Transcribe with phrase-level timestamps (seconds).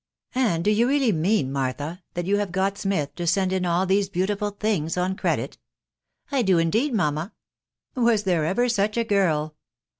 [0.33, 3.85] "And do you really mean, Martha, that you have got Smith to send in all
[3.85, 5.59] these beautiful things on credit?"
[6.25, 7.33] 41 1 do, indeed, mamma."
[7.93, 9.55] <c Was there ever such a girl